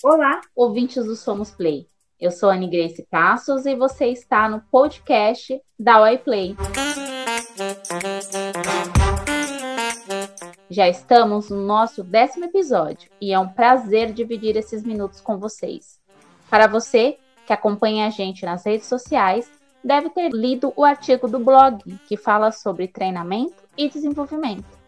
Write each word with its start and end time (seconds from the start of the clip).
Olá, 0.00 0.40
ouvintes 0.54 1.04
do 1.04 1.16
Somos 1.16 1.50
Play. 1.50 1.88
Eu 2.20 2.30
sou 2.30 2.48
Anne 2.50 2.68
Grace 2.68 3.04
Passos 3.10 3.66
e 3.66 3.74
você 3.74 4.06
está 4.06 4.48
no 4.48 4.60
podcast 4.70 5.60
da 5.76 6.00
Oi 6.02 6.18
Play. 6.18 6.56
Já 10.70 10.88
estamos 10.88 11.50
no 11.50 11.66
nosso 11.66 12.04
décimo 12.04 12.44
episódio 12.44 13.10
e 13.20 13.32
é 13.32 13.38
um 13.38 13.48
prazer 13.48 14.12
dividir 14.12 14.56
esses 14.56 14.84
minutos 14.84 15.20
com 15.20 15.36
vocês. 15.36 15.98
Para 16.48 16.68
você 16.68 17.18
que 17.46 17.52
acompanha 17.52 18.06
a 18.06 18.10
gente 18.10 18.44
nas 18.44 18.64
redes 18.64 18.86
sociais, 18.86 19.50
deve 19.82 20.10
ter 20.10 20.30
lido 20.30 20.72
o 20.76 20.84
artigo 20.84 21.26
do 21.26 21.40
blog 21.40 21.82
que 22.06 22.16
fala 22.16 22.52
sobre 22.52 22.86
treinamento 22.86 23.64
e 23.76 23.88
desenvolvimento. 23.88 24.78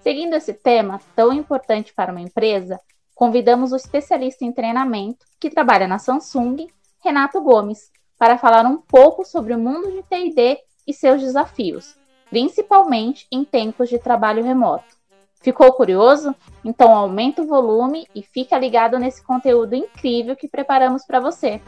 Seguindo 0.00 0.34
esse 0.34 0.52
tema 0.52 1.00
tão 1.14 1.32
importante 1.32 1.94
para 1.94 2.10
uma 2.10 2.20
empresa, 2.20 2.80
convidamos 3.22 3.70
o 3.70 3.76
especialista 3.76 4.44
em 4.44 4.50
treinamento 4.50 5.24
que 5.38 5.48
trabalha 5.48 5.86
na 5.86 5.96
Samsung, 5.96 6.66
Renato 7.04 7.40
Gomes, 7.40 7.88
para 8.18 8.36
falar 8.36 8.66
um 8.66 8.78
pouco 8.78 9.24
sobre 9.24 9.54
o 9.54 9.58
mundo 9.60 9.92
de 9.92 10.02
TD 10.02 10.58
e 10.88 10.92
seus 10.92 11.20
desafios, 11.20 11.96
principalmente 12.28 13.28
em 13.30 13.44
tempos 13.44 13.88
de 13.88 13.96
trabalho 13.96 14.42
remoto. 14.42 14.96
Ficou 15.40 15.72
curioso? 15.72 16.34
Então 16.64 16.92
aumenta 16.92 17.42
o 17.42 17.46
volume 17.46 18.08
e 18.12 18.24
fica 18.24 18.58
ligado 18.58 18.98
nesse 18.98 19.22
conteúdo 19.22 19.76
incrível 19.76 20.34
que 20.34 20.48
preparamos 20.48 21.04
para 21.06 21.20
você. 21.20 21.60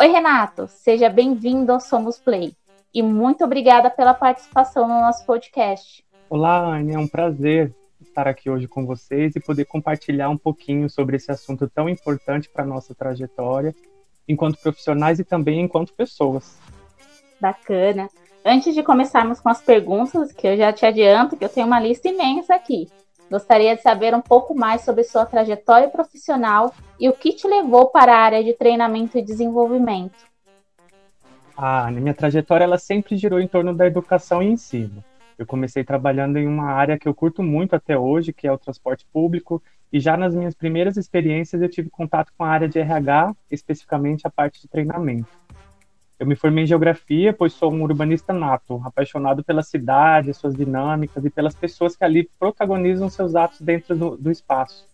Oi, 0.00 0.06
Renato, 0.06 0.66
seja 0.68 1.10
bem-vindo 1.10 1.70
ao 1.70 1.80
Somos 1.80 2.18
Play 2.18 2.56
e 2.94 3.02
muito 3.02 3.44
obrigada 3.44 3.90
pela 3.90 4.14
participação 4.14 4.88
no 4.88 5.02
nosso 5.02 5.26
podcast. 5.26 6.02
Olá, 6.30 6.64
Anne, 6.64 6.94
é 6.94 6.98
um 6.98 7.06
prazer 7.06 7.74
estar 8.16 8.26
aqui 8.26 8.48
hoje 8.48 8.66
com 8.66 8.86
vocês 8.86 9.36
e 9.36 9.40
poder 9.40 9.66
compartilhar 9.66 10.30
um 10.30 10.38
pouquinho 10.38 10.88
sobre 10.88 11.16
esse 11.16 11.30
assunto 11.30 11.68
tão 11.68 11.86
importante 11.86 12.48
para 12.48 12.64
a 12.64 12.66
nossa 12.66 12.94
trajetória, 12.94 13.74
enquanto 14.26 14.58
profissionais 14.58 15.18
e 15.18 15.24
também 15.24 15.60
enquanto 15.60 15.92
pessoas. 15.92 16.58
Bacana. 17.38 18.08
Antes 18.42 18.74
de 18.74 18.82
começarmos 18.82 19.38
com 19.38 19.50
as 19.50 19.60
perguntas, 19.60 20.32
que 20.32 20.46
eu 20.46 20.56
já 20.56 20.72
te 20.72 20.86
adianto 20.86 21.36
que 21.36 21.44
eu 21.44 21.48
tenho 21.48 21.66
uma 21.66 21.78
lista 21.78 22.08
imensa 22.08 22.54
aqui. 22.54 22.88
Gostaria 23.30 23.76
de 23.76 23.82
saber 23.82 24.14
um 24.14 24.22
pouco 24.22 24.54
mais 24.54 24.82
sobre 24.82 25.04
sua 25.04 25.26
trajetória 25.26 25.88
profissional 25.88 26.72
e 26.98 27.08
o 27.08 27.12
que 27.12 27.32
te 27.32 27.46
levou 27.46 27.88
para 27.88 28.14
a 28.14 28.20
área 28.20 28.42
de 28.42 28.54
treinamento 28.54 29.18
e 29.18 29.22
desenvolvimento. 29.22 30.14
Ah, 31.56 31.90
minha 31.90 32.14
trajetória 32.14 32.64
ela 32.64 32.78
sempre 32.78 33.16
girou 33.16 33.40
em 33.40 33.48
torno 33.48 33.74
da 33.74 33.86
educação 33.86 34.42
e 34.42 34.46
ensino. 34.46 35.04
Eu 35.38 35.46
comecei 35.46 35.84
trabalhando 35.84 36.38
em 36.38 36.46
uma 36.46 36.70
área 36.70 36.98
que 36.98 37.06
eu 37.06 37.14
curto 37.14 37.42
muito 37.42 37.76
até 37.76 37.98
hoje, 37.98 38.32
que 38.32 38.46
é 38.46 38.52
o 38.52 38.58
transporte 38.58 39.06
público, 39.12 39.62
e 39.92 40.00
já 40.00 40.16
nas 40.16 40.34
minhas 40.34 40.54
primeiras 40.54 40.96
experiências 40.96 41.60
eu 41.60 41.68
tive 41.68 41.90
contato 41.90 42.32
com 42.36 42.44
a 42.44 42.48
área 42.48 42.68
de 42.68 42.78
RH, 42.78 43.34
especificamente 43.50 44.26
a 44.26 44.30
parte 44.30 44.60
de 44.62 44.68
treinamento. 44.68 45.28
Eu 46.18 46.26
me 46.26 46.34
formei 46.34 46.64
em 46.64 46.66
geografia, 46.66 47.34
pois 47.34 47.52
sou 47.52 47.70
um 47.70 47.82
urbanista 47.82 48.32
nato, 48.32 48.80
apaixonado 48.84 49.44
pela 49.44 49.62
cidade, 49.62 50.32
suas 50.32 50.54
dinâmicas 50.54 51.22
e 51.22 51.28
pelas 51.28 51.54
pessoas 51.54 51.94
que 51.94 52.04
ali 52.04 52.30
protagonizam 52.38 53.10
seus 53.10 53.36
atos 53.36 53.60
dentro 53.60 53.94
do, 53.94 54.16
do 54.16 54.30
espaço. 54.30 54.86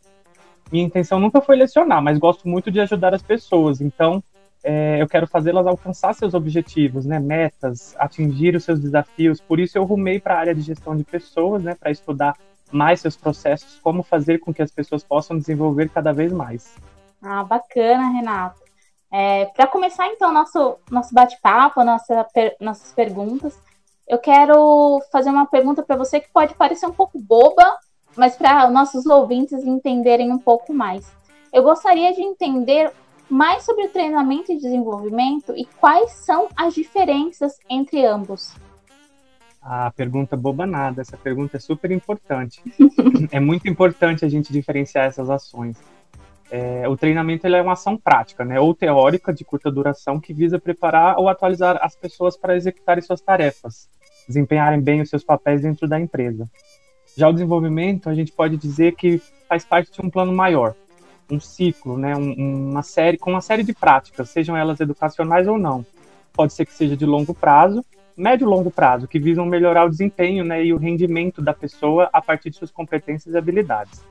Minha 0.72 0.84
intenção 0.84 1.20
nunca 1.20 1.40
foi 1.40 1.54
lecionar, 1.54 2.02
mas 2.02 2.18
gosto 2.18 2.48
muito 2.48 2.70
de 2.72 2.80
ajudar 2.80 3.14
as 3.14 3.22
pessoas, 3.22 3.80
então 3.80 4.22
é, 4.64 5.02
eu 5.02 5.08
quero 5.08 5.26
fazê-las 5.26 5.66
alcançar 5.66 6.14
seus 6.14 6.34
objetivos, 6.34 7.04
né, 7.04 7.18
metas, 7.18 7.94
atingir 7.98 8.54
os 8.54 8.64
seus 8.64 8.80
desafios. 8.80 9.40
Por 9.40 9.58
isso 9.58 9.76
eu 9.76 9.84
rumei 9.84 10.20
para 10.20 10.34
a 10.34 10.38
área 10.38 10.54
de 10.54 10.60
gestão 10.60 10.96
de 10.96 11.04
pessoas, 11.04 11.62
né, 11.62 11.74
para 11.74 11.90
estudar 11.90 12.36
mais 12.70 13.00
seus 13.00 13.16
processos, 13.16 13.78
como 13.82 14.02
fazer 14.02 14.38
com 14.38 14.52
que 14.52 14.62
as 14.62 14.70
pessoas 14.70 15.02
possam 15.02 15.36
desenvolver 15.36 15.90
cada 15.90 16.12
vez 16.12 16.32
mais. 16.32 16.74
Ah, 17.22 17.44
bacana, 17.44 18.10
Renato. 18.10 18.62
É, 19.10 19.44
Para 19.46 19.66
começar, 19.66 20.06
então, 20.08 20.32
nosso, 20.32 20.78
nosso 20.90 21.14
bate-papo, 21.14 21.84
nossa, 21.84 22.24
per, 22.32 22.56
nossas 22.58 22.92
perguntas, 22.92 23.58
eu 24.08 24.18
quero 24.18 25.00
fazer 25.12 25.28
uma 25.28 25.46
pergunta 25.46 25.82
para 25.82 25.96
você 25.96 26.18
que 26.18 26.32
pode 26.32 26.54
parecer 26.54 26.86
um 26.86 26.92
pouco 26.92 27.18
boba, 27.18 27.76
mas 28.16 28.36
para 28.36 28.70
nossos 28.70 29.06
ouvintes 29.06 29.64
entenderem 29.64 30.32
um 30.32 30.38
pouco 30.38 30.72
mais. 30.72 31.06
Eu 31.52 31.62
gostaria 31.62 32.12
de 32.14 32.22
entender 32.22 32.90
mais 33.28 33.64
sobre 33.64 33.86
o 33.86 33.88
treinamento 33.88 34.52
e 34.52 34.56
desenvolvimento 34.56 35.54
e 35.56 35.64
quais 35.64 36.10
são 36.12 36.48
as 36.56 36.74
diferenças 36.74 37.58
entre 37.68 38.04
ambos. 38.04 38.54
A 39.60 39.90
pergunta 39.92 40.36
boba 40.36 40.66
nada, 40.66 41.02
essa 41.02 41.16
pergunta 41.16 41.56
é 41.56 41.60
super 41.60 41.90
importante. 41.92 42.60
é 43.30 43.38
muito 43.38 43.68
importante 43.68 44.24
a 44.24 44.28
gente 44.28 44.52
diferenciar 44.52 45.06
essas 45.06 45.30
ações. 45.30 45.78
É, 46.50 46.86
o 46.88 46.96
treinamento 46.96 47.46
é 47.46 47.62
uma 47.62 47.72
ação 47.72 47.96
prática, 47.96 48.44
né, 48.44 48.60
ou 48.60 48.74
teórica 48.74 49.32
de 49.32 49.44
curta 49.44 49.70
duração 49.70 50.20
que 50.20 50.34
visa 50.34 50.58
preparar 50.58 51.16
ou 51.16 51.28
atualizar 51.28 51.78
as 51.80 51.96
pessoas 51.96 52.36
para 52.36 52.56
executarem 52.56 53.02
suas 53.02 53.22
tarefas, 53.22 53.88
desempenharem 54.28 54.78
bem 54.80 55.00
os 55.00 55.08
seus 55.08 55.24
papéis 55.24 55.62
dentro 55.62 55.88
da 55.88 55.98
empresa. 55.98 56.46
Já 57.16 57.28
o 57.28 57.32
desenvolvimento, 57.32 58.10
a 58.10 58.14
gente 58.14 58.32
pode 58.32 58.56
dizer 58.56 58.96
que 58.96 59.18
faz 59.48 59.64
parte 59.64 59.92
de 59.92 60.04
um 60.04 60.10
plano 60.10 60.32
maior, 60.32 60.74
um 61.30 61.40
ciclo, 61.40 61.96
né, 61.96 62.16
um, 62.16 62.70
uma 62.70 62.82
série 62.82 63.16
com 63.16 63.30
uma 63.30 63.40
série 63.40 63.62
de 63.62 63.72
práticas, 63.72 64.28
sejam 64.30 64.56
elas 64.56 64.80
educacionais 64.80 65.48
ou 65.48 65.58
não. 65.58 65.84
Pode 66.32 66.52
ser 66.52 66.66
que 66.66 66.72
seja 66.72 66.96
de 66.96 67.06
longo 67.06 67.34
prazo, 67.34 67.84
médio 68.16 68.46
e 68.46 68.48
longo 68.48 68.70
prazo, 68.70 69.08
que 69.08 69.18
visam 69.18 69.46
melhorar 69.46 69.86
o 69.86 69.90
desempenho 69.90 70.44
né, 70.44 70.64
e 70.64 70.72
o 70.72 70.78
rendimento 70.78 71.40
da 71.40 71.54
pessoa 71.54 72.08
a 72.12 72.20
partir 72.20 72.50
de 72.50 72.56
suas 72.56 72.70
competências 72.70 73.34
e 73.34 73.38
habilidades. 73.38 74.04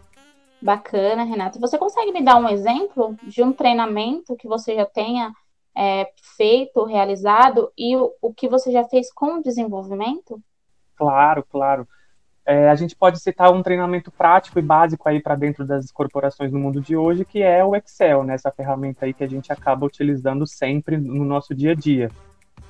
Bacana, 0.61 1.23
Renata. 1.23 1.59
Você 1.59 1.77
consegue 1.77 2.11
me 2.11 2.23
dar 2.23 2.37
um 2.37 2.47
exemplo 2.47 3.15
de 3.23 3.41
um 3.41 3.51
treinamento 3.51 4.35
que 4.35 4.47
você 4.47 4.75
já 4.75 4.85
tenha 4.85 5.33
é, 5.75 6.11
feito, 6.37 6.83
realizado 6.83 7.71
e 7.77 7.95
o, 7.95 8.11
o, 8.21 8.33
que 8.33 8.47
você 8.47 8.71
já 8.71 8.83
fez 8.83 9.11
com 9.11 9.37
o 9.39 9.41
desenvolvimento? 9.41 10.39
Claro, 10.95 11.43
claro. 11.49 11.87
É, 12.51 12.69
a 12.69 12.75
gente 12.75 12.97
pode 12.97 13.17
citar 13.17 13.49
um 13.49 13.63
treinamento 13.63 14.11
prático 14.11 14.59
e 14.59 14.61
básico 14.61 15.07
aí 15.07 15.21
para 15.21 15.35
dentro 15.35 15.65
das 15.65 15.89
corporações 15.89 16.51
no 16.51 16.59
mundo 16.59 16.81
de 16.81 16.97
hoje, 16.97 17.23
que 17.23 17.41
é 17.41 17.63
o 17.63 17.73
Excel, 17.73 18.25
né? 18.25 18.33
Essa 18.33 18.51
ferramenta 18.51 19.05
aí 19.05 19.13
que 19.13 19.23
a 19.23 19.27
gente 19.27 19.53
acaba 19.53 19.85
utilizando 19.85 20.45
sempre 20.45 20.97
no 20.97 21.23
nosso 21.23 21.55
dia 21.55 21.71
a 21.71 21.75
dia. 21.75 22.11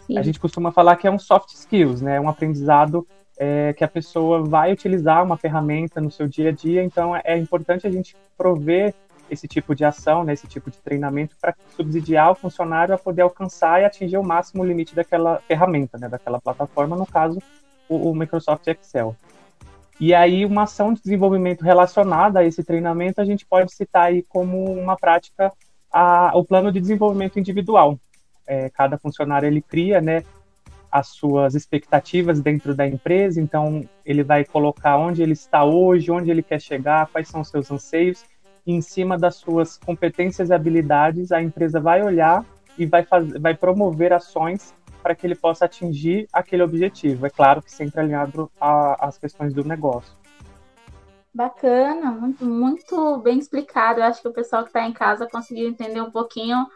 Sim. 0.06 0.20
A 0.20 0.22
gente 0.22 0.40
costuma 0.40 0.72
falar 0.72 0.98
que 0.98 1.08
é 1.08 1.12
um 1.12 1.18
soft 1.18 1.50
skills, 1.56 2.00
né? 2.00 2.22
Um 2.22 2.30
aprendizado 2.30 3.08
é, 3.40 3.74
que 3.74 3.84
a 3.84 3.88
pessoa 3.88 4.44
vai 4.44 4.72
utilizar 4.72 5.24
uma 5.24 5.36
ferramenta 5.36 6.00
no 6.00 6.12
seu 6.12 6.28
dia 6.28 6.50
a 6.50 6.52
dia, 6.52 6.84
então 6.84 7.16
é, 7.16 7.24
é 7.26 7.38
importante 7.40 7.88
a 7.88 7.92
gente 7.92 8.16
prover 8.38 8.94
esse 9.32 9.48
tipo 9.48 9.74
de 9.74 9.84
ação, 9.84 10.24
né, 10.24 10.34
esse 10.34 10.46
tipo 10.46 10.70
de 10.70 10.78
treinamento 10.78 11.36
para 11.42 11.56
subsidiar 11.76 12.30
o 12.30 12.36
funcionário 12.36 12.94
a 12.94 13.00
poder 13.00 13.24
alcançar 13.24 13.82
e 13.82 13.86
atingir 13.86 14.18
o 14.18 14.24
máximo 14.24 14.64
limite 14.64 14.94
daquela 14.94 15.42
ferramenta, 15.48 15.98
né, 15.98 16.08
daquela 16.08 16.40
plataforma, 16.40 16.96
no 16.96 17.08
caso, 17.08 17.42
o, 17.90 18.12
o 18.12 18.14
Microsoft 18.14 18.68
Excel. 18.68 19.16
E 20.02 20.16
aí, 20.16 20.48
uma 20.48 20.64
ação 20.64 20.96
de 20.96 21.04
desenvolvimento 21.04 21.62
relacionada 21.62 22.40
a 22.40 22.44
esse 22.44 22.64
treinamento, 22.64 23.22
a 23.22 23.24
gente 23.24 23.46
pode 23.46 23.72
citar 23.72 24.06
aí 24.06 24.24
como 24.24 24.64
uma 24.74 24.98
prática 24.98 25.54
a, 25.94 26.32
o 26.36 26.44
plano 26.44 26.72
de 26.72 26.80
desenvolvimento 26.80 27.38
individual. 27.38 28.00
É, 28.48 28.68
cada 28.72 28.98
funcionário 28.98 29.46
ele 29.46 29.62
cria, 29.62 30.02
né, 30.02 30.24
as 30.92 31.10
suas 31.10 31.54
expectativas 31.54 32.42
dentro 32.42 32.74
da 32.74 32.88
empresa, 32.88 33.40
então 33.40 33.88
ele 34.04 34.24
vai 34.24 34.44
colocar 34.44 34.98
onde 34.98 35.22
ele 35.22 35.34
está 35.34 35.64
hoje, 35.64 36.10
onde 36.10 36.32
ele 36.32 36.42
quer 36.42 36.60
chegar, 36.60 37.06
quais 37.12 37.28
são 37.28 37.42
os 37.42 37.50
seus 37.50 37.70
anseios, 37.70 38.26
e 38.66 38.74
em 38.74 38.82
cima 38.82 39.20
das 39.20 39.36
suas 39.36 39.78
competências 39.78 40.50
e 40.50 40.54
habilidades, 40.54 41.32
a 41.32 41.44
empresa 41.44 41.80
vai 41.80 42.02
olhar 42.02 42.44
e 42.76 42.88
vai, 42.88 43.04
fazer, 43.04 43.40
vai 43.40 43.54
promover 43.54 44.14
ações 44.14 44.74
para 45.02 45.16
que 45.16 45.26
ele 45.26 45.36
possa 45.36 45.66
atingir 45.66 46.28
aquele 46.32 46.64
objetivo. 46.64 47.26
É 47.26 47.30
claro 47.30 47.62
que 47.62 47.72
sempre 47.72 48.00
alinhado 48.00 48.52
às 48.60 49.18
questões 49.18 49.54
do 49.54 49.64
negócio. 49.64 50.14
Bacana, 51.34 52.12
muito, 52.12 52.46
muito 52.46 53.18
bem 53.20 53.40
explicado. 53.40 54.00
Eu 54.00 54.06
acho 54.06 54.22
que 54.22 54.28
o 54.28 54.34
pessoal 54.34 54.64
que 54.64 54.70
está 54.70 54.86
em 54.86 54.94
casa 54.94 55.28
conseguiu 55.28 55.70
entender 55.70 56.02
um 56.02 56.12
pouquinho 56.12 56.68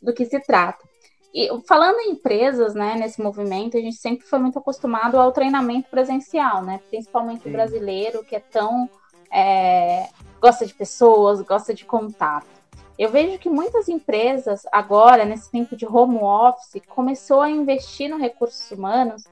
do 0.00 0.12
que 0.12 0.24
se 0.24 0.40
trata. 0.40 0.88
E 1.32 1.48
falando 1.66 1.98
em 2.00 2.12
empresas, 2.12 2.74
né, 2.74 2.96
nesse 2.96 3.22
movimento, 3.22 3.76
a 3.76 3.80
gente 3.80 3.96
sempre 3.96 4.26
foi 4.26 4.38
muito 4.38 4.58
acostumado 4.58 5.16
ao 5.16 5.32
treinamento 5.32 5.88
presencial, 5.88 6.62
né? 6.62 6.80
Principalmente 6.88 7.42
Sim. 7.42 7.50
o 7.50 7.52
brasileiro, 7.52 8.24
que 8.24 8.34
é 8.34 8.40
tão. 8.40 8.88
É, 9.32 10.08
gosta 10.40 10.66
de 10.66 10.74
pessoas, 10.74 11.40
gosta 11.42 11.72
de 11.72 11.84
contato. 11.84 12.59
Eu 13.00 13.08
vejo 13.08 13.38
que 13.38 13.48
muitas 13.48 13.88
empresas, 13.88 14.60
agora, 14.70 15.24
nesse 15.24 15.50
tempo 15.50 15.74
de 15.74 15.86
home 15.86 16.18
office, 16.18 16.82
começou 16.86 17.40
a 17.40 17.48
investir 17.48 18.10
no 18.10 18.18
recursos 18.18 18.70
humanos, 18.70 19.24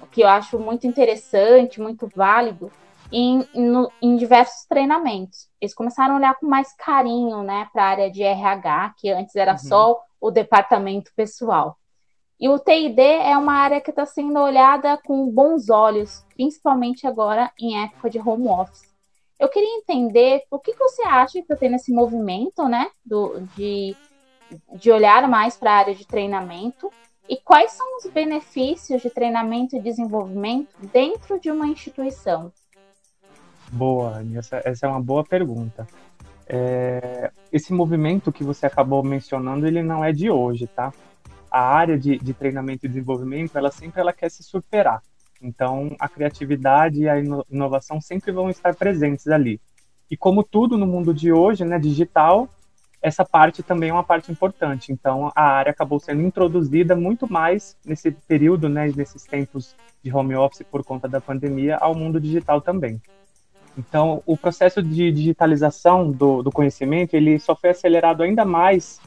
o 0.00 0.08
que 0.08 0.22
eu 0.22 0.28
acho 0.28 0.58
muito 0.58 0.88
interessante, 0.88 1.80
muito 1.80 2.10
válido, 2.12 2.68
em, 3.12 3.46
em, 3.54 3.86
em 4.02 4.16
diversos 4.16 4.66
treinamentos. 4.66 5.48
Eles 5.60 5.72
começaram 5.72 6.14
a 6.14 6.16
olhar 6.16 6.34
com 6.34 6.48
mais 6.48 6.74
carinho 6.74 7.44
né, 7.44 7.68
para 7.72 7.84
a 7.84 7.88
área 7.90 8.10
de 8.10 8.24
RH, 8.24 8.94
que 8.98 9.08
antes 9.08 9.36
era 9.36 9.52
uhum. 9.52 9.58
só 9.58 10.00
o 10.20 10.32
departamento 10.32 11.12
pessoal. 11.14 11.78
E 12.40 12.48
o 12.48 12.58
TID 12.58 13.00
é 13.00 13.38
uma 13.38 13.54
área 13.54 13.80
que 13.80 13.90
está 13.90 14.04
sendo 14.04 14.40
olhada 14.40 14.98
com 15.06 15.30
bons 15.30 15.70
olhos, 15.70 16.26
principalmente 16.34 17.06
agora 17.06 17.52
em 17.56 17.84
época 17.84 18.10
de 18.10 18.18
home 18.18 18.48
office. 18.48 18.91
Eu 19.42 19.48
queria 19.48 19.76
entender 19.76 20.44
o 20.48 20.56
que, 20.56 20.72
você 20.74 21.02
acha 21.02 21.32
que 21.32 21.40
está 21.40 21.56
tendo 21.56 21.74
esse 21.74 21.92
movimento, 21.92 22.68
né, 22.68 22.88
do, 23.04 23.40
de, 23.56 23.96
de 24.74 24.92
olhar 24.92 25.28
mais 25.28 25.56
para 25.56 25.72
a 25.72 25.78
área 25.78 25.94
de 25.96 26.06
treinamento 26.06 26.88
e 27.28 27.36
quais 27.36 27.72
são 27.72 27.96
os 27.96 28.08
benefícios 28.08 29.02
de 29.02 29.10
treinamento 29.10 29.74
e 29.74 29.80
desenvolvimento 29.80 30.70
dentro 30.92 31.40
de 31.40 31.50
uma 31.50 31.66
instituição? 31.66 32.52
Boa, 33.72 34.24
essa, 34.36 34.62
essa 34.64 34.86
é 34.86 34.88
uma 34.88 35.02
boa 35.02 35.24
pergunta. 35.24 35.88
É, 36.46 37.32
esse 37.50 37.72
movimento 37.72 38.30
que 38.30 38.44
você 38.44 38.66
acabou 38.66 39.02
mencionando, 39.02 39.66
ele 39.66 39.82
não 39.82 40.04
é 40.04 40.12
de 40.12 40.30
hoje, 40.30 40.68
tá? 40.68 40.92
A 41.50 41.62
área 41.62 41.98
de, 41.98 42.16
de 42.16 42.32
treinamento 42.32 42.86
e 42.86 42.88
desenvolvimento, 42.88 43.58
ela 43.58 43.72
sempre 43.72 44.00
ela 44.00 44.12
quer 44.12 44.30
se 44.30 44.44
superar. 44.44 45.02
Então, 45.42 45.94
a 45.98 46.08
criatividade 46.08 47.02
e 47.02 47.08
a 47.08 47.18
inovação 47.50 48.00
sempre 48.00 48.30
vão 48.30 48.48
estar 48.48 48.74
presentes 48.74 49.26
ali. 49.26 49.60
E 50.10 50.16
como 50.16 50.44
tudo 50.44 50.78
no 50.78 50.86
mundo 50.86 51.12
de 51.12 51.32
hoje, 51.32 51.64
né, 51.64 51.78
digital, 51.78 52.48
essa 53.02 53.24
parte 53.24 53.62
também 53.62 53.90
é 53.90 53.92
uma 53.92 54.04
parte 54.04 54.30
importante. 54.30 54.92
Então, 54.92 55.32
a 55.34 55.42
área 55.42 55.72
acabou 55.72 55.98
sendo 55.98 56.22
introduzida 56.22 56.94
muito 56.94 57.30
mais 57.30 57.76
nesse 57.84 58.12
período, 58.12 58.68
né, 58.68 58.92
nesses 58.94 59.24
tempos 59.24 59.74
de 60.02 60.14
home 60.14 60.36
office 60.36 60.64
por 60.70 60.84
conta 60.84 61.08
da 61.08 61.20
pandemia, 61.20 61.76
ao 61.78 61.94
mundo 61.94 62.20
digital 62.20 62.60
também. 62.60 63.00
Então, 63.76 64.22
o 64.26 64.36
processo 64.36 64.82
de 64.82 65.10
digitalização 65.10 66.12
do, 66.12 66.42
do 66.42 66.52
conhecimento, 66.52 67.14
ele 67.14 67.38
só 67.38 67.56
foi 67.56 67.70
acelerado 67.70 68.22
ainda 68.22 68.44
mais 68.44 69.00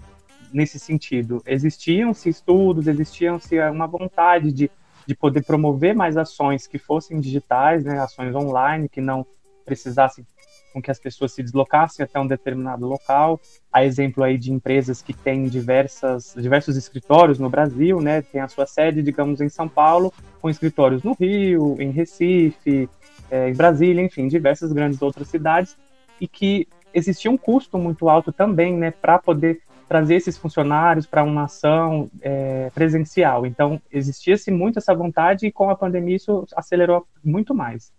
nesse 0.52 0.80
sentido. 0.80 1.42
Existiam-se 1.46 2.30
estudos, 2.30 2.88
existiam-se 2.88 3.60
uma 3.70 3.88
vontade 3.88 4.52
de 4.52 4.72
de 5.08 5.16
poder 5.16 5.44
promover 5.44 5.96
mais 5.96 6.18
ações 6.18 6.68
que 6.68 6.78
fossem 6.78 7.20
digitais, 7.20 7.84
né, 7.84 8.00
ações 8.00 8.36
online, 8.36 8.90
que 8.90 9.02
não 9.02 9.26
precisassem 9.66 10.26
com 10.74 10.82
que 10.82 10.92
as 10.92 11.00
pessoas 11.00 11.32
se 11.32 11.42
deslocassem 11.42 12.04
até 12.04 12.20
um 12.20 12.28
determinado 12.28 12.86
local. 12.86 13.40
Há 13.72 13.86
exemplo 13.86 14.24
aí 14.24 14.38
de 14.38 14.52
empresas 14.52 15.02
que 15.02 15.14
têm 15.14 15.48
diversas, 15.48 16.36
diversos 16.38 16.76
escritórios 16.76 17.40
no 17.40 17.50
Brasil, 17.50 18.02
né, 18.02 18.22
tem 18.22 18.42
a 18.42 18.48
sua 18.48 18.66
sede, 18.66 19.02
digamos, 19.02 19.40
em 19.40 19.48
São 19.48 19.70
Paulo, 19.70 20.14
com 20.42 20.50
escritórios 20.50 21.02
no 21.02 21.14
Rio, 21.14 21.78
em 21.80 21.92
Recife, 21.92 22.90
é, 23.32 23.50
em 23.50 23.54
Brasília, 23.54 24.04
enfim, 24.04 24.28
diversas 24.28 24.74
grandes 24.74 25.02
outras 25.02 25.30
cidades, 25.30 25.78
e 26.20 26.28
que 26.28 26.68
existia 26.94 27.32
um 27.32 27.38
custo 27.38 27.78
muito 27.78 28.10
alto 28.10 28.32
também, 28.32 28.76
né, 28.76 28.92
para 28.92 29.18
poder 29.18 29.62
trazer 29.88 30.16
esses 30.16 30.38
funcionários 30.38 31.06
para 31.06 31.24
uma 31.24 31.44
ação 31.44 32.10
é, 32.22 32.70
presencial. 32.74 33.46
Então, 33.46 33.82
existia-se 33.92 34.52
muito 34.52 34.80
essa 34.80 34.94
vontade 34.94 35.46
e 35.46 35.52
com 35.52 35.70
a 35.70 35.76
pandemia 35.76 36.16
isso 36.16 36.46
acelerou 36.56 37.08
muito 37.24 37.54
mais. 37.54 37.92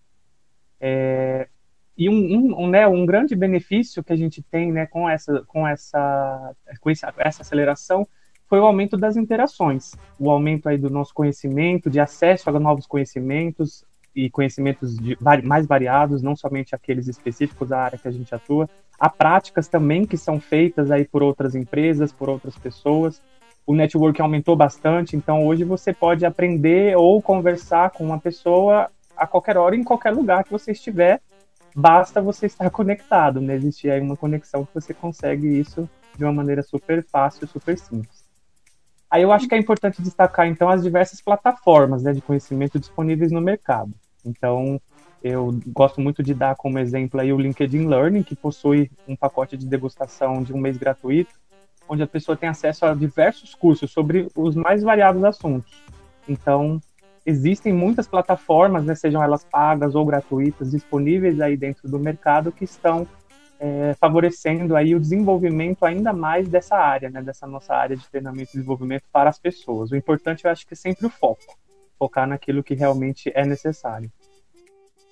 É, 0.80 1.48
e 1.96 2.08
um, 2.08 2.12
um, 2.12 2.64
um, 2.64 2.68
né, 2.68 2.86
um 2.86 3.06
grande 3.06 3.34
benefício 3.34 4.04
que 4.04 4.12
a 4.12 4.16
gente 4.16 4.42
tem 4.42 4.70
né, 4.70 4.86
com, 4.86 5.08
essa, 5.08 5.42
com, 5.46 5.66
essa, 5.66 6.54
com 6.80 6.90
essa 6.90 7.42
aceleração 7.42 8.06
foi 8.48 8.60
o 8.60 8.66
aumento 8.66 8.96
das 8.96 9.16
interações, 9.16 9.92
o 10.18 10.30
aumento 10.30 10.68
aí 10.68 10.78
do 10.78 10.90
nosso 10.90 11.12
conhecimento, 11.12 11.90
de 11.90 11.98
acesso 11.98 12.48
a 12.48 12.60
novos 12.60 12.86
conhecimentos 12.86 13.84
e 14.14 14.30
conhecimentos 14.30 14.96
de, 14.96 15.18
mais 15.44 15.66
variados, 15.66 16.22
não 16.22 16.36
somente 16.36 16.74
aqueles 16.74 17.08
específicos 17.08 17.68
da 17.68 17.78
área 17.78 17.98
que 17.98 18.08
a 18.08 18.10
gente 18.10 18.34
atua, 18.34 18.68
Há 18.98 19.08
práticas 19.08 19.68
também 19.68 20.06
que 20.06 20.16
são 20.16 20.40
feitas 20.40 20.90
aí 20.90 21.04
por 21.04 21.22
outras 21.22 21.54
empresas, 21.54 22.12
por 22.12 22.28
outras 22.28 22.56
pessoas. 22.56 23.20
O 23.66 23.74
network 23.74 24.20
aumentou 24.20 24.56
bastante, 24.56 25.16
então 25.16 25.46
hoje 25.46 25.64
você 25.64 25.92
pode 25.92 26.24
aprender 26.24 26.96
ou 26.96 27.20
conversar 27.20 27.90
com 27.90 28.04
uma 28.04 28.20
pessoa 28.20 28.88
a 29.16 29.26
qualquer 29.26 29.56
hora, 29.56 29.74
em 29.74 29.82
qualquer 29.82 30.12
lugar 30.12 30.44
que 30.44 30.50
você 30.50 30.72
estiver, 30.72 31.20
basta 31.74 32.20
você 32.20 32.46
estar 32.46 32.68
conectado, 32.70 33.40
né? 33.40 33.54
Existe 33.54 33.90
aí 33.90 34.00
uma 34.00 34.16
conexão 34.16 34.64
que 34.64 34.74
você 34.74 34.94
consegue 34.94 35.58
isso 35.58 35.88
de 36.16 36.24
uma 36.24 36.32
maneira 36.32 36.62
super 36.62 37.04
fácil, 37.04 37.46
super 37.46 37.76
simples. 37.76 38.26
Aí 39.10 39.22
eu 39.22 39.32
acho 39.32 39.48
que 39.48 39.54
é 39.54 39.58
importante 39.58 40.02
destacar, 40.02 40.46
então, 40.46 40.68
as 40.68 40.82
diversas 40.82 41.20
plataformas 41.20 42.02
né, 42.02 42.12
de 42.12 42.20
conhecimento 42.20 42.78
disponíveis 42.78 43.30
no 43.30 43.40
mercado. 43.40 43.92
Então, 44.24 44.80
eu 45.26 45.58
gosto 45.68 46.00
muito 46.00 46.22
de 46.22 46.34
dar 46.34 46.56
como 46.56 46.78
exemplo 46.78 47.20
aí 47.20 47.32
o 47.32 47.38
LinkedIn 47.38 47.86
Learning, 47.86 48.22
que 48.22 48.36
possui 48.36 48.90
um 49.06 49.16
pacote 49.16 49.56
de 49.56 49.66
degustação 49.66 50.42
de 50.42 50.52
um 50.52 50.58
mês 50.58 50.76
gratuito, 50.76 51.34
onde 51.88 52.02
a 52.02 52.06
pessoa 52.06 52.36
tem 52.36 52.48
acesso 52.48 52.84
a 52.84 52.94
diversos 52.94 53.54
cursos 53.54 53.90
sobre 53.90 54.28
os 54.34 54.54
mais 54.54 54.82
variados 54.82 55.22
assuntos. 55.24 55.72
Então, 56.28 56.80
existem 57.24 57.72
muitas 57.72 58.06
plataformas, 58.06 58.84
né, 58.84 58.94
sejam 58.94 59.22
elas 59.22 59.44
pagas 59.44 59.94
ou 59.94 60.04
gratuitas, 60.04 60.70
disponíveis 60.70 61.40
aí 61.40 61.56
dentro 61.56 61.88
do 61.88 61.98
mercado 61.98 62.52
que 62.52 62.64
estão 62.64 63.06
é, 63.58 63.94
favorecendo 63.94 64.76
aí 64.76 64.94
o 64.94 65.00
desenvolvimento 65.00 65.84
ainda 65.84 66.12
mais 66.12 66.48
dessa 66.48 66.76
área, 66.76 67.10
né, 67.10 67.22
dessa 67.22 67.46
nossa 67.46 67.74
área 67.74 67.96
de 67.96 68.08
treinamento 68.08 68.50
e 68.50 68.58
desenvolvimento 68.58 69.04
para 69.12 69.30
as 69.30 69.38
pessoas. 69.38 69.90
O 69.90 69.96
importante, 69.96 70.44
eu 70.44 70.50
acho 70.50 70.66
que 70.66 70.74
é 70.74 70.76
sempre 70.76 71.06
o 71.06 71.10
foco, 71.10 71.56
focar 71.98 72.28
naquilo 72.28 72.62
que 72.62 72.74
realmente 72.74 73.32
é 73.34 73.44
necessário. 73.44 74.10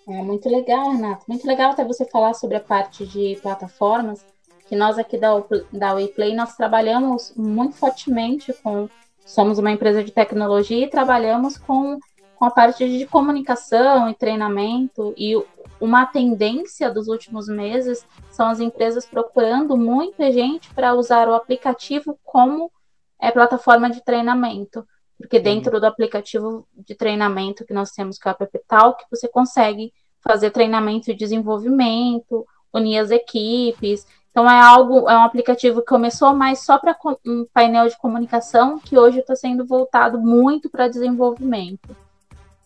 É 0.06 0.22
muito 0.22 0.48
legal, 0.48 0.90
Renato. 0.90 1.24
Muito 1.26 1.46
legal 1.46 1.70
até 1.70 1.84
você 1.84 2.04
falar 2.04 2.34
sobre 2.34 2.56
a 2.56 2.60
parte 2.60 3.06
de 3.06 3.38
plataformas, 3.40 4.24
que 4.68 4.76
nós 4.76 4.98
aqui 4.98 5.16
da, 5.16 5.30
da 5.72 5.94
WePlay, 5.94 6.34
nós 6.34 6.56
trabalhamos 6.56 7.32
muito 7.36 7.76
fortemente 7.76 8.52
com... 8.62 8.88
Somos 9.24 9.58
uma 9.58 9.70
empresa 9.70 10.04
de 10.04 10.12
tecnologia 10.12 10.84
e 10.84 10.90
trabalhamos 10.90 11.56
com, 11.56 11.98
com 12.36 12.44
a 12.44 12.50
parte 12.50 12.86
de 12.86 13.06
comunicação 13.06 14.10
e 14.10 14.14
treinamento. 14.14 15.14
E 15.16 15.34
uma 15.80 16.04
tendência 16.04 16.90
dos 16.90 17.08
últimos 17.08 17.48
meses 17.48 18.06
são 18.30 18.48
as 18.48 18.60
empresas 18.60 19.06
procurando 19.06 19.78
muita 19.78 20.30
gente 20.30 20.72
para 20.74 20.94
usar 20.94 21.26
o 21.28 21.34
aplicativo 21.34 22.18
como 22.22 22.70
é, 23.18 23.30
plataforma 23.30 23.88
de 23.88 24.04
treinamento. 24.04 24.86
Porque 25.18 25.38
dentro 25.38 25.80
do 25.80 25.86
aplicativo 25.86 26.66
de 26.74 26.94
treinamento 26.94 27.64
que 27.64 27.72
nós 27.72 27.90
temos, 27.92 28.18
que 28.18 28.28
é 28.28 28.30
o 28.30 28.36
App 28.38 28.60
Talk, 28.66 29.04
você 29.10 29.28
consegue 29.28 29.92
fazer 30.20 30.50
treinamento 30.50 31.10
e 31.10 31.14
desenvolvimento, 31.14 32.46
unir 32.72 32.98
as 32.98 33.10
equipes. 33.10 34.06
Então 34.30 34.50
é 34.50 34.60
algo, 34.60 35.08
é 35.08 35.16
um 35.16 35.22
aplicativo 35.22 35.80
que 35.80 35.86
começou 35.86 36.34
mais 36.34 36.60
só 36.60 36.78
para 36.78 36.96
um 37.24 37.46
painel 37.52 37.88
de 37.88 37.96
comunicação, 37.98 38.78
que 38.78 38.98
hoje 38.98 39.20
está 39.20 39.36
sendo 39.36 39.64
voltado 39.64 40.18
muito 40.18 40.68
para 40.68 40.88
desenvolvimento. 40.88 41.96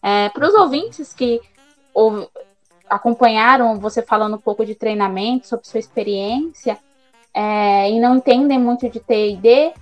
É, 0.03 0.29
para 0.31 0.49
os 0.49 0.55
ouvintes 0.55 1.13
que 1.13 1.41
ou, 1.93 2.31
acompanharam 2.89 3.79
você 3.79 4.01
falando 4.01 4.37
um 4.37 4.41
pouco 4.41 4.65
de 4.65 4.75
treinamento, 4.75 5.47
sobre 5.47 5.67
sua 5.67 5.81
experiência, 5.81 6.79
é, 7.35 7.91
e 7.91 8.01
não 8.01 8.17
entendem 8.17 8.59
muito 8.59 8.89
de 8.89 9.01
TD, 9.01 9.75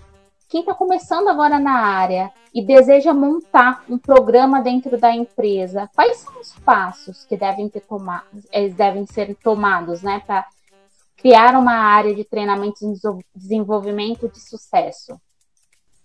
quem 0.49 0.61
está 0.61 0.75
começando 0.75 1.29
agora 1.29 1.59
na 1.59 1.73
área 1.73 2.31
e 2.55 2.65
deseja 2.65 3.13
montar 3.13 3.85
um 3.89 3.99
programa 3.99 4.61
dentro 4.61 4.97
da 4.99 5.13
empresa, 5.13 5.91
quais 5.95 6.19
são 6.19 6.41
os 6.41 6.53
passos 6.61 7.25
que 7.25 7.37
devem 7.37 7.69
ter 7.69 7.81
tomado, 7.81 8.25
eles 8.53 8.75
devem 8.75 9.05
ser 9.07 9.35
tomados, 9.43 10.03
né, 10.03 10.23
para 10.27 10.47
criar 11.17 11.57
uma 11.57 11.75
área 11.75 12.15
de 12.15 12.25
treinamento 12.25 12.79
e 12.85 13.39
desenvolvimento 13.39 14.29
de 14.29 14.41
sucesso? 14.41 15.21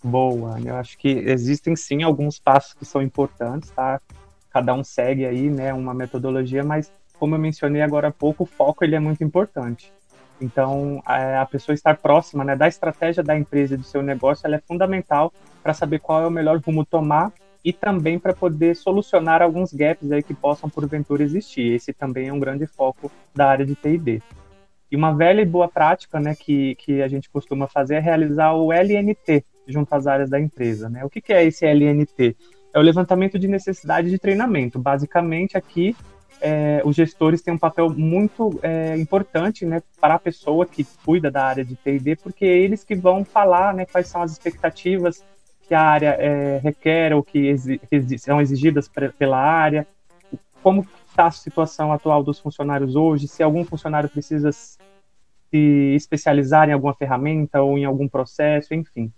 Boa, 0.03 0.60
eu 0.60 0.75
acho 0.75 0.98
que 0.98 1.10
existem 1.10 1.75
sim 1.75 2.01
alguns 2.01 2.39
passos 2.39 2.74
que 2.74 2.83
são 2.83 3.01
importantes, 3.01 3.69
tá? 3.69 4.01
Cada 4.50 4.74
um 4.74 4.83
segue 4.83 5.25
aí, 5.25 5.50
né, 5.50 5.71
uma 5.74 5.93
metodologia, 5.93 6.63
mas 6.63 6.91
como 7.19 7.36
eu 7.36 7.39
mencionei 7.39 7.83
agora 7.83 8.07
há 8.07 8.12
pouco, 8.12 8.43
o 8.43 8.48
foco 8.48 8.83
ele 8.83 8.95
é 8.95 9.00
muito 9.00 9.24
importante. 9.24 9.93
Então, 10.41 11.01
a, 11.05 11.45
pessoa 11.45 11.74
estar 11.74 11.95
próxima 11.98 12.43
né, 12.43 12.55
da 12.55 12.67
estratégia 12.67 13.21
da 13.21 13.38
empresa 13.38 13.75
e 13.75 13.77
do 13.77 13.83
seu 13.83 14.01
negócio 14.01 14.45
ela 14.45 14.55
é 14.55 14.60
fundamental 14.60 15.31
para 15.62 15.74
saber 15.74 16.00
qual 16.00 16.24
é 16.24 16.27
o 16.27 16.31
melhor 16.31 16.60
rumo 16.60 16.83
tomar 16.83 17.31
e 17.63 17.71
também 17.71 18.17
para 18.17 18.33
poder 18.33 18.75
solucionar 18.75 19.41
alguns 19.41 19.71
gaps 19.71 20.12
aí 20.12 20.24
que 20.24 20.33
possam 20.33 20.69
porventura 20.69 21.24
existir. 21.24 21.74
Esse 21.74 21.93
também 21.93 22.27
é 22.29 22.33
um 22.33 22.39
grande 22.39 22.65
foco 22.65 23.12
da 23.36 23.48
área 23.48 23.65
de 23.65 23.75
T&D. 23.75 24.21
E 24.91 24.95
uma 24.95 25.15
velha 25.15 25.41
e 25.41 25.45
boa 25.45 25.69
prática 25.69 26.19
né, 26.19 26.36
que, 26.36 26.75
que 26.75 27.01
a 27.01 27.07
gente 27.07 27.29
costuma 27.29 27.67
fazer 27.67 27.95
é 27.95 28.00
realizar 28.00 28.53
o 28.53 28.74
LNT 28.74 29.45
junto 29.67 29.93
às 29.93 30.07
áreas 30.07 30.29
da 30.29 30.39
empresa. 30.39 30.89
Né? 30.89 31.05
O 31.05 31.10
que, 31.10 31.21
que 31.21 31.31
é 31.31 31.45
esse 31.45 31.65
LNT? 31.65 32.36
É 32.74 32.79
o 32.79 32.81
levantamento 32.81 33.38
de 33.38 33.48
necessidade 33.48 34.10
de 34.10 34.17
treinamento. 34.17 34.79
Basicamente, 34.79 35.55
aqui 35.55 35.95
é, 36.39 36.81
os 36.85 36.95
gestores 36.95 37.41
têm 37.41 37.53
um 37.53 37.57
papel 37.57 37.89
muito 37.89 38.59
é, 38.63 38.97
importante 38.97 39.65
né, 39.65 39.81
para 40.00 40.15
a 40.15 40.19
pessoa 40.19 40.65
que 40.65 40.85
cuida 41.05 41.29
da 41.29 41.45
área 41.45 41.65
de 41.65 41.75
TD, 41.75 42.15
porque 42.17 42.45
é 42.45 42.57
eles 42.57 42.83
que 42.83 42.95
vão 42.95 43.23
falar 43.25 43.73
né, 43.73 43.85
quais 43.85 44.07
são 44.07 44.21
as 44.21 44.31
expectativas 44.31 45.23
que 45.67 45.73
a 45.73 45.81
área 45.81 46.17
é, 46.19 46.57
requer 46.57 47.13
ou 47.13 47.23
que 47.23 47.47
exi 47.91 48.17
são 48.17 48.41
exigidas 48.41 48.89
pela 49.17 49.38
área, 49.38 49.88
como 50.61 50.85
está 51.09 51.27
a 51.27 51.31
situação 51.31 51.91
atual 51.93 52.23
dos 52.23 52.39
funcionários 52.39 52.95
hoje, 52.95 53.27
se 53.27 53.43
algum 53.43 53.63
funcionário 53.63 54.09
precisa 54.09 54.51
se 54.51 55.93
especializar 55.95 56.69
em 56.69 56.73
alguma 56.73 56.93
ferramenta 56.93 57.61
ou 57.61 57.77
em 57.77 57.85
algum 57.85 58.07
processo, 58.07 58.73
enfim. 58.73 59.11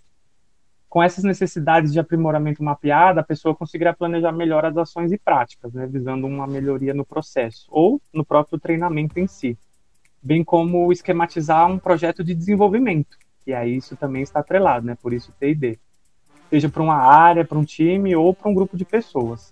Com 0.94 1.02
essas 1.02 1.24
necessidades 1.24 1.92
de 1.92 2.00
aprimoramento 2.00 2.64
mapeada, 2.64 3.22
a 3.22 3.24
pessoa 3.24 3.56
conseguirá 3.56 3.96
planejar 3.96 4.32
melhor 4.32 4.64
as 4.64 4.78
ações 4.78 5.12
e 5.12 5.18
práticas, 5.18 5.74
né, 5.74 5.88
visando 5.88 6.28
uma 6.28 6.46
melhoria 6.46 6.94
no 6.94 7.04
processo 7.04 7.66
ou 7.72 8.00
no 8.14 8.24
próprio 8.24 8.60
treinamento 8.60 9.20
em 9.20 9.26
si, 9.26 9.58
bem 10.22 10.44
como 10.44 10.92
esquematizar 10.92 11.66
um 11.68 11.80
projeto 11.80 12.24
de 12.24 12.36
desenvolvimento, 12.36 13.18
e 13.48 13.56
aí 13.56 13.76
isso 13.76 13.96
também 13.96 14.22
está 14.22 14.42
atrelado, 14.42 14.86
né, 14.86 14.96
por 15.02 15.14
isso 15.14 15.34
T&D, 15.40 15.80
seja 16.52 16.70
para 16.70 16.84
uma 16.84 16.98
área, 16.98 17.44
para 17.44 17.58
um 17.58 17.66
time 17.66 18.16
ou 18.16 18.32
para 18.32 18.52
um 18.52 18.54
grupo 18.54 18.78
de 18.78 18.86
pessoas. 18.86 19.50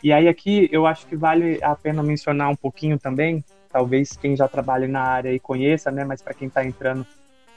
E 0.00 0.12
aí 0.12 0.28
aqui 0.28 0.68
eu 0.70 0.86
acho 0.86 1.08
que 1.08 1.16
vale 1.16 1.58
a 1.60 1.74
pena 1.74 2.04
mencionar 2.04 2.50
um 2.50 2.56
pouquinho 2.56 3.00
também, 3.00 3.44
talvez 3.68 4.12
quem 4.12 4.36
já 4.36 4.46
trabalha 4.46 4.86
na 4.86 5.02
área 5.02 5.34
e 5.34 5.40
conheça, 5.40 5.90
né, 5.90 6.04
mas 6.04 6.22
para 6.22 6.34
quem 6.34 6.46
está 6.46 6.64
entrando 6.64 7.04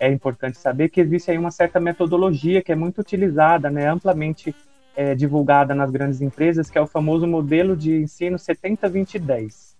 é 0.02 0.12
importante 0.12 0.58
saber 0.58 0.90
que 0.90 1.00
existe 1.00 1.30
aí 1.30 1.38
uma 1.38 1.52
certa 1.52 1.80
metodologia 1.80 2.60
que 2.64 2.72
é 2.72 2.76
muito 2.76 3.00
utilizada, 3.00 3.70
né, 3.70 3.88
amplamente 3.88 4.54
é, 4.96 5.14
divulgada 5.14 5.76
nas 5.76 5.92
grandes 5.92 6.22
empresas, 6.22 6.72
que 6.72 6.78
é 6.78 6.82
o 6.82 6.88
famoso 6.88 7.28
modelo 7.28 7.78
de 7.78 8.02
ensino 8.02 8.36
70-20-10. 8.36 9.76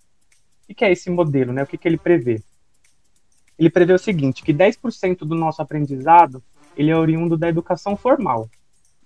O 0.70 0.76
que 0.76 0.86
é 0.86 0.92
esse 0.92 1.10
modelo? 1.10 1.52
Né? 1.52 1.64
O 1.64 1.66
que, 1.66 1.76
que 1.76 1.88
ele 1.88 1.98
prevê? 1.98 2.40
Ele 3.58 3.70
prevê 3.72 3.94
o 3.94 3.98
seguinte, 3.98 4.44
que 4.44 4.54
10% 4.54 5.26
do 5.26 5.34
nosso 5.34 5.60
aprendizado 5.60 6.42
ele 6.78 6.92
é 6.92 6.96
oriundo 6.96 7.36
da 7.36 7.50
educação 7.50 7.98
formal. 7.98 8.48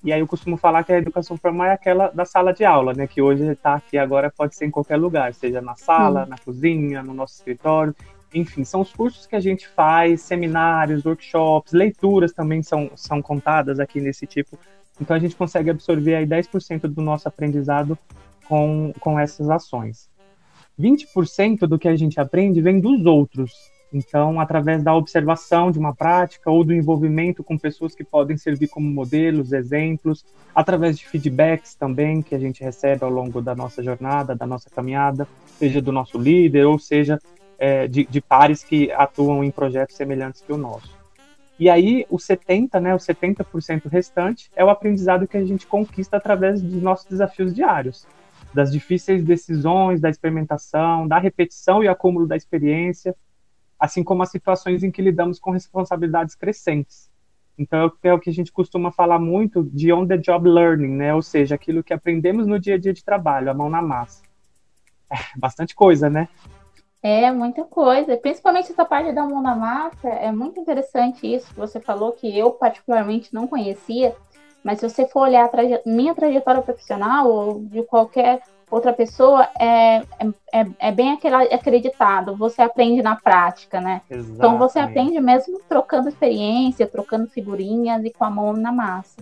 E 0.03 0.11
aí 0.11 0.19
eu 0.19 0.27
costumo 0.27 0.57
falar 0.57 0.83
que 0.83 0.91
a 0.91 0.97
educação 0.97 1.37
formal 1.37 1.67
é 1.67 1.71
aquela 1.71 2.09
da 2.09 2.25
sala 2.25 2.53
de 2.53 2.65
aula, 2.65 2.93
né? 2.93 3.07
Que 3.07 3.21
hoje 3.21 3.43
está 3.43 3.75
aqui 3.75 3.97
agora 3.97 4.29
pode 4.29 4.53
ser 4.53 4.65
em 4.65 4.69
qualquer 4.69 4.97
lugar, 4.97 5.33
seja 5.33 5.61
na 5.61 5.75
sala, 5.75 6.25
hum. 6.25 6.29
na 6.29 6.37
cozinha, 6.37 7.01
no 7.01 7.13
nosso 7.13 7.35
escritório 7.35 7.95
enfim, 8.33 8.63
são 8.63 8.81
os 8.81 8.91
cursos 8.91 9.25
que 9.25 9.35
a 9.35 9.39
gente 9.39 9.67
faz, 9.67 10.21
seminários, 10.21 11.05
workshops, 11.05 11.73
leituras 11.73 12.33
também 12.33 12.61
são, 12.61 12.91
são 12.95 13.21
contadas 13.21 13.79
aqui 13.79 14.01
nesse 14.01 14.25
tipo. 14.25 14.57
Então 14.99 15.15
a 15.15 15.19
gente 15.19 15.35
consegue 15.35 15.69
absorver 15.69 16.15
aí 16.15 16.25
10% 16.25 16.81
do 16.81 17.01
nosso 17.01 17.27
aprendizado 17.27 17.97
com, 18.47 18.93
com 18.99 19.19
essas 19.19 19.49
ações. 19.49 20.09
20% 20.79 21.59
do 21.67 21.79
que 21.79 21.87
a 21.87 21.95
gente 21.95 22.19
aprende 22.19 22.61
vem 22.61 22.79
dos 22.79 23.05
outros. 23.05 23.53
Então, 23.93 24.41
através 24.41 24.83
da 24.83 24.93
observação 24.93 25.71
de 25.71 25.79
uma 25.79 25.95
prática 25.95 26.51
ou 26.51 26.65
do 26.65 26.73
envolvimento 26.73 27.43
com 27.43 27.57
pessoas 27.57 27.95
que 27.95 28.03
podem 28.03 28.35
servir 28.35 28.67
como 28.67 28.89
modelos, 28.89 29.53
exemplos, 29.53 30.25
através 30.53 30.97
de 30.97 31.07
feedbacks 31.07 31.75
também 31.75 32.21
que 32.21 32.35
a 32.35 32.39
gente 32.39 32.61
recebe 32.61 33.05
ao 33.05 33.09
longo 33.09 33.41
da 33.41 33.55
nossa 33.55 33.81
jornada, 33.81 34.35
da 34.35 34.45
nossa 34.45 34.69
caminhada, 34.69 35.25
seja 35.57 35.81
do 35.81 35.93
nosso 35.93 36.17
líder 36.17 36.65
ou 36.65 36.77
seja 36.77 37.19
é, 37.57 37.87
de, 37.87 38.05
de, 38.05 38.21
pares 38.21 38.63
que 38.63 38.91
atuam 38.91 39.43
em 39.43 39.51
projetos 39.51 39.95
semelhantes 39.95 40.41
que 40.41 40.51
o 40.51 40.57
nosso. 40.57 40.95
E 41.57 41.69
aí, 41.69 42.05
o 42.09 42.17
70%, 42.17 42.81
né, 42.81 42.93
o 42.93 42.97
70% 42.97 43.87
restante 43.87 44.51
é 44.55 44.63
o 44.63 44.69
aprendizado 44.69 45.27
que 45.27 45.37
a 45.37 45.45
gente 45.45 45.65
conquista 45.65 46.17
através 46.17 46.61
dos 46.61 46.81
nossos 46.81 47.05
desafios 47.05 47.53
diários, 47.53 48.05
das 48.53 48.71
difíceis 48.71 49.23
decisões, 49.23 50.01
da 50.01 50.09
experimentação, 50.09 51.07
da 51.07 51.17
repetição 51.17 51.83
e 51.83 51.87
acúmulo 51.87 52.27
da 52.27 52.35
experiência, 52.35 53.15
assim 53.79 54.03
como 54.03 54.23
as 54.23 54.31
situações 54.31 54.83
em 54.83 54.91
que 54.91 55.01
lidamos 55.01 55.39
com 55.39 55.51
responsabilidades 55.51 56.35
crescentes. 56.35 57.09
Então, 57.57 57.91
é 58.03 58.13
o 58.13 58.19
que 58.19 58.29
a 58.29 58.33
gente 58.33 58.51
costuma 58.51 58.91
falar 58.91 59.17
muito 59.17 59.63
de 59.63 59.91
on-the-job 59.93 60.49
learning, 60.49 60.95
né? 60.95 61.13
ou 61.13 61.21
seja, 61.21 61.55
aquilo 61.55 61.83
que 61.83 61.93
aprendemos 61.93 62.45
no 62.45 62.59
dia 62.59 62.75
a 62.75 62.77
dia 62.77 62.91
de 62.91 63.03
trabalho, 63.03 63.49
a 63.49 63.53
mão 63.53 63.69
na 63.69 63.81
massa. 63.81 64.23
É, 65.07 65.17
bastante 65.37 65.75
coisa, 65.75 66.09
né? 66.09 66.27
É 67.07 67.31
muita 67.31 67.63
coisa, 67.63 68.17
principalmente 68.17 68.71
essa 68.71 68.83
parte 68.83 69.11
da 69.11 69.23
mão 69.23 69.39
na 69.39 69.55
massa, 69.55 70.09
é 70.09 70.31
muito 70.31 70.59
interessante 70.59 71.31
isso 71.31 71.53
que 71.53 71.59
você 71.59 71.79
falou, 71.79 72.11
que 72.13 72.35
eu 72.35 72.49
particularmente 72.49 73.31
não 73.31 73.45
conhecia, 73.45 74.15
mas 74.63 74.79
se 74.79 74.89
você 74.89 75.05
for 75.05 75.19
olhar 75.19 75.45
a 75.45 75.47
traje 75.47 75.79
minha 75.85 76.15
trajetória 76.15 76.63
profissional 76.63 77.29
ou 77.29 77.59
de 77.59 77.83
qualquer 77.83 78.41
outra 78.71 78.91
pessoa, 78.91 79.47
é, 79.59 79.97
é, 80.51 80.65
é 80.79 80.91
bem 80.91 81.11
aquele 81.11 81.35
acreditado, 81.53 82.35
você 82.35 82.63
aprende 82.63 83.03
na 83.03 83.15
prática, 83.15 83.79
né? 83.79 84.01
Exatamente. 84.09 84.37
Então 84.39 84.57
você 84.57 84.79
aprende 84.79 85.19
mesmo 85.21 85.61
trocando 85.69 86.09
experiência, 86.09 86.87
trocando 86.87 87.29
figurinhas 87.29 88.03
e 88.03 88.09
com 88.09 88.25
a 88.25 88.31
mão 88.31 88.51
na 88.53 88.71
massa. 88.71 89.21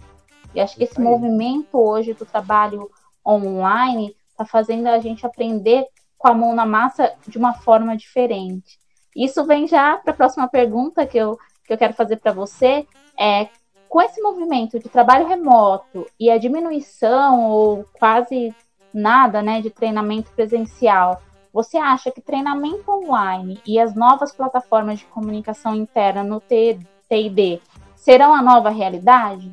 E 0.56 0.62
acho 0.62 0.78
que 0.78 0.86
esse 0.86 1.02
movimento 1.02 1.78
hoje 1.78 2.14
do 2.14 2.26
trabalho 2.26 2.90
online 3.28 4.16
está 4.32 4.46
fazendo 4.46 4.88
a 4.88 5.00
gente 5.00 5.26
aprender 5.26 5.86
com 6.24 6.30
a 6.30 6.34
mão 6.34 6.56
na 6.56 6.66
massa 6.66 7.14
de 7.28 7.38
uma 7.38 7.54
forma 7.54 7.98
diferente. 7.98 8.80
Isso 9.14 9.44
vem 9.44 9.68
já 9.68 9.98
para 9.98 10.14
a 10.14 10.16
próxima 10.16 10.48
pergunta 10.48 11.06
que 11.06 11.18
eu, 11.18 11.38
que 11.66 11.74
eu 11.74 11.78
quero 11.78 11.94
fazer 11.94 12.16
para 12.16 12.32
você. 12.32 12.88
É, 13.20 13.50
com 13.90 14.02
esse 14.02 14.22
movimento 14.22 14.80
de 14.80 14.88
trabalho 14.88 15.28
remoto 15.28 16.08
e 16.18 16.32
a 16.32 16.38
diminuição 16.38 17.52
ou 17.52 17.86
quase 18.00 18.56
nada 18.94 19.42
né, 19.42 19.60
de 19.60 19.70
treinamento 19.70 20.32
presencial, 20.32 21.22
você 21.52 21.78
acha 21.78 22.10
que 22.10 22.22
treinamento 22.22 22.90
online 22.90 23.60
e 23.68 23.78
as 23.78 23.94
novas 23.94 24.32
plataformas 24.32 25.00
de 25.00 25.06
comunicação 25.08 25.76
interna 25.76 26.24
no 26.24 26.42
TID 26.42 27.62
serão 27.98 28.34
a 28.34 28.42
nova 28.42 28.70
realidade? 28.70 29.52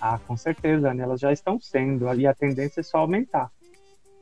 Ah, 0.00 0.20
com 0.24 0.36
certeza, 0.36 0.94
né? 0.94 1.02
elas 1.02 1.20
já 1.20 1.32
estão 1.32 1.58
sendo, 1.60 2.14
e 2.14 2.28
a 2.28 2.32
tendência 2.32 2.78
é 2.78 2.84
só 2.84 2.98
aumentar. 2.98 3.50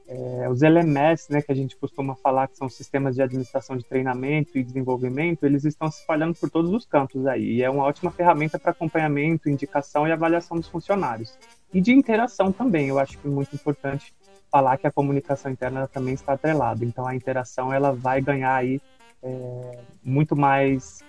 É, 0.09 0.49
os 0.49 0.63
LMS, 0.63 1.33
né, 1.33 1.43
que 1.43 1.51
a 1.51 1.55
gente 1.55 1.77
costuma 1.77 2.15
falar 2.15 2.47
que 2.47 2.57
são 2.57 2.69
sistemas 2.69 3.17
de 3.17 3.23
administração 3.23 3.77
de 3.77 3.85
treinamento 3.85 4.57
e 4.57 4.63
desenvolvimento, 4.63 5.45
eles 5.45 5.65
estão 5.65 5.91
se 5.91 6.01
espalhando 6.01 6.35
por 6.35 6.49
todos 6.49 6.71
os 6.73 6.87
campos 6.87 7.27
aí. 7.27 7.57
E 7.57 7.63
é 7.63 7.69
uma 7.69 7.85
ótima 7.85 8.11
ferramenta 8.13 8.59
para 8.59 8.71
acompanhamento, 8.71 9.51
indicação 9.51 10.07
e 10.07 10.13
avaliação 10.13 10.59
dos 10.59 10.69
funcionários. 10.69 11.37
E 11.75 11.81
de 11.81 11.93
interação 11.93 12.53
também. 12.53 12.89
Eu 12.89 12.99
acho 12.99 13.19
que 13.19 13.27
é 13.27 13.31
muito 13.31 13.55
importante 13.55 14.15
falar 14.51 14.77
que 14.79 14.87
a 14.87 14.93
comunicação 14.93 15.51
interna 15.51 15.89
também 15.89 16.15
está 16.15 16.35
atrelada. 16.35 16.85
Então 16.85 17.07
a 17.07 17.15
interação 17.15 17.73
ela 17.73 17.93
vai 17.93 18.21
ganhar 18.21 18.55
aí 18.55 18.81
é, 19.23 19.79
muito 20.05 20.37
mais 20.37 21.03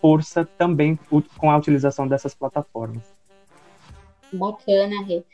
força 0.00 0.44
também 0.44 0.98
com 1.38 1.50
a 1.50 1.56
utilização 1.56 2.06
dessas 2.06 2.34
plataformas. 2.34 3.02
Bacana, 4.32 5.04
Rê. 5.04 5.24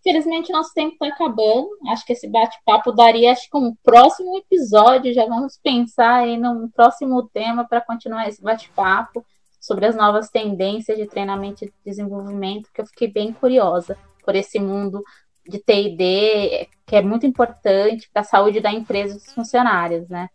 Infelizmente, 0.00 0.52
nosso 0.52 0.72
tempo 0.72 0.92
está 0.92 1.08
acabando. 1.08 1.68
Acho 1.88 2.04
que 2.06 2.12
esse 2.12 2.28
bate-papo 2.28 2.92
daria 2.92 3.32
acho 3.32 3.50
que 3.50 3.56
um 3.56 3.74
próximo 3.82 4.38
episódio. 4.38 5.12
Já 5.12 5.26
vamos 5.26 5.58
pensar 5.62 6.26
em 6.26 6.44
um 6.46 6.68
próximo 6.68 7.28
tema 7.28 7.66
para 7.66 7.80
continuar 7.80 8.28
esse 8.28 8.42
bate-papo 8.42 9.24
sobre 9.60 9.86
as 9.86 9.96
novas 9.96 10.30
tendências 10.30 10.96
de 10.96 11.06
treinamento 11.06 11.64
e 11.64 11.72
desenvolvimento, 11.84 12.70
que 12.72 12.80
eu 12.80 12.86
fiquei 12.86 13.08
bem 13.08 13.32
curiosa 13.32 13.98
por 14.24 14.34
esse 14.34 14.58
mundo 14.58 15.02
de 15.46 15.58
TD, 15.58 16.68
que 16.86 16.96
é 16.96 17.02
muito 17.02 17.26
importante 17.26 18.08
para 18.12 18.22
a 18.22 18.24
saúde 18.24 18.60
da 18.60 18.70
empresa 18.70 19.14
e 19.14 19.18
dos 19.18 19.32
funcionários, 19.32 20.08
né? 20.08 20.28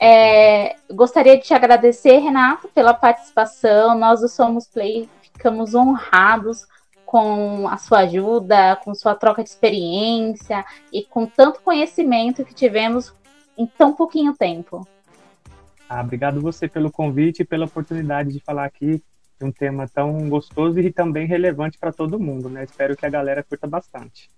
É, 0.00 0.74
gostaria 0.90 1.36
de 1.36 1.44
te 1.44 1.54
agradecer, 1.54 2.18
Renato, 2.18 2.68
pela 2.68 2.92
participação. 2.92 3.96
Nós 3.96 4.20
do 4.20 4.28
Somos 4.28 4.66
Play 4.66 5.08
ficamos 5.20 5.74
honrados 5.74 6.66
com 7.12 7.68
a 7.68 7.76
sua 7.76 7.98
ajuda, 7.98 8.74
com 8.76 8.94
sua 8.94 9.14
troca 9.14 9.42
de 9.42 9.50
experiência 9.50 10.64
e 10.90 11.04
com 11.04 11.26
tanto 11.26 11.60
conhecimento 11.60 12.42
que 12.42 12.54
tivemos 12.54 13.14
em 13.58 13.66
tão 13.66 13.92
pouquinho 13.92 14.34
tempo. 14.34 14.88
Ah, 15.86 16.00
obrigado 16.00 16.40
você 16.40 16.66
pelo 16.66 16.90
convite 16.90 17.42
e 17.42 17.44
pela 17.44 17.66
oportunidade 17.66 18.32
de 18.32 18.40
falar 18.40 18.64
aqui 18.64 19.04
de 19.38 19.44
um 19.44 19.52
tema 19.52 19.86
tão 19.86 20.26
gostoso 20.30 20.80
e 20.80 20.90
também 20.90 21.26
relevante 21.26 21.76
para 21.76 21.92
todo 21.92 22.18
mundo, 22.18 22.48
né? 22.48 22.64
Espero 22.64 22.96
que 22.96 23.04
a 23.04 23.10
galera 23.10 23.42
curta 23.42 23.66
bastante. 23.66 24.30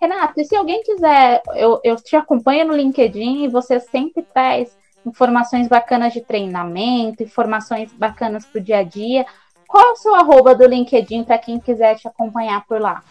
Renato, 0.00 0.40
e 0.40 0.44
se 0.44 0.54
alguém 0.54 0.84
quiser, 0.84 1.42
eu, 1.56 1.80
eu 1.82 1.96
te 1.96 2.14
acompanho 2.14 2.68
no 2.68 2.76
LinkedIn 2.76 3.42
e 3.42 3.48
você 3.48 3.80
sempre 3.80 4.22
traz 4.22 4.78
informações 5.04 5.66
bacanas 5.66 6.12
de 6.12 6.20
treinamento, 6.20 7.24
informações 7.24 7.92
bacanas 7.92 8.46
para 8.46 8.60
o 8.60 8.62
dia 8.62 8.78
a 8.78 8.82
dia. 8.84 9.26
Qual 9.66 9.84
é 9.84 9.92
o 9.92 9.96
seu 9.96 10.14
arroba 10.14 10.54
do 10.54 10.66
LinkedIn 10.66 11.24
para 11.24 11.38
quem 11.38 11.58
quiser 11.58 11.96
te 11.96 12.06
acompanhar 12.06 12.64
por 12.66 12.80
lá? 12.80 13.02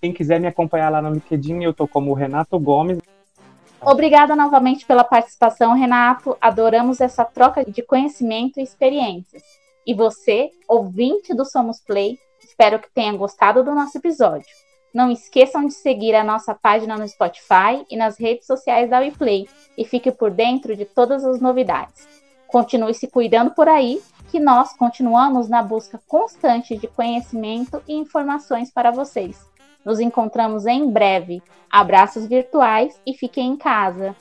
Quem 0.00 0.12
quiser 0.12 0.40
me 0.40 0.46
acompanhar 0.46 0.90
lá 0.90 1.00
no 1.00 1.10
LinkedIn, 1.10 1.62
eu 1.62 1.72
tô 1.72 1.86
como 1.86 2.12
Renato 2.12 2.58
Gomes. 2.58 2.98
Obrigada 3.80 4.34
novamente 4.34 4.84
pela 4.84 5.04
participação, 5.04 5.74
Renato. 5.74 6.36
Adoramos 6.40 7.00
essa 7.00 7.24
troca 7.24 7.64
de 7.64 7.82
conhecimento 7.82 8.58
e 8.58 8.62
experiências. 8.62 9.42
E 9.86 9.94
você, 9.94 10.50
ouvinte 10.68 11.32
do 11.32 11.44
Somos 11.44 11.80
Play, 11.80 12.18
espero 12.40 12.78
que 12.80 12.90
tenha 12.92 13.16
gostado 13.16 13.62
do 13.62 13.74
nosso 13.74 13.96
episódio. 13.98 14.46
Não 14.92 15.10
esqueçam 15.10 15.66
de 15.66 15.74
seguir 15.74 16.14
a 16.14 16.24
nossa 16.24 16.54
página 16.54 16.96
no 16.96 17.06
Spotify 17.06 17.84
e 17.90 17.96
nas 17.96 18.18
redes 18.18 18.46
sociais 18.46 18.90
da 18.90 18.98
WePlay 18.98 19.46
e 19.76 19.84
fique 19.84 20.10
por 20.10 20.30
dentro 20.30 20.74
de 20.74 20.84
todas 20.84 21.24
as 21.24 21.40
novidades. 21.40 22.08
Continue 22.48 22.94
se 22.94 23.06
cuidando 23.06 23.50
por 23.52 23.68
aí 23.68 24.00
que 24.28 24.40
nós 24.40 24.72
continuamos 24.72 25.48
na 25.48 25.62
busca 25.62 26.00
constante 26.06 26.76
de 26.76 26.86
conhecimento 26.86 27.82
e 27.86 27.94
informações 27.94 28.70
para 28.70 28.90
vocês. 28.90 29.38
Nos 29.84 30.00
encontramos 30.00 30.66
em 30.66 30.90
breve. 30.90 31.42
Abraços 31.70 32.26
virtuais 32.26 33.00
e 33.06 33.14
fiquem 33.14 33.52
em 33.52 33.56
casa. 33.56 34.16